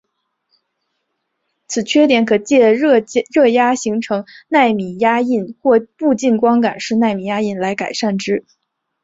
[1.67, 2.97] 此缺点可藉热
[3.53, 8.43] 压成形式奈米压印或步进光感式奈米压印来改善之。